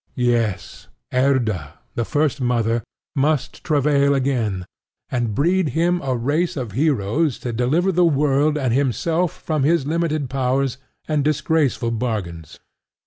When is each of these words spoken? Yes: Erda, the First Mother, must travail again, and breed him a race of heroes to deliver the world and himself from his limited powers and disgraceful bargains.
Yes: 0.15 0.87
Erda, 1.13 1.77
the 1.93 2.05
First 2.05 2.41
Mother, 2.41 2.83
must 3.15 3.63
travail 3.63 4.15
again, 4.15 4.65
and 5.11 5.35
breed 5.35 5.69
him 5.77 6.01
a 6.01 6.15
race 6.17 6.57
of 6.57 6.71
heroes 6.71 7.37
to 7.37 7.53
deliver 7.53 7.91
the 7.91 8.03
world 8.03 8.57
and 8.57 8.73
himself 8.73 9.31
from 9.31 9.61
his 9.61 9.85
limited 9.85 10.27
powers 10.27 10.79
and 11.07 11.23
disgraceful 11.23 11.91
bargains. 11.91 12.59